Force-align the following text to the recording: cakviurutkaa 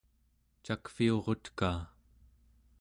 cakviurutkaa 0.65 1.79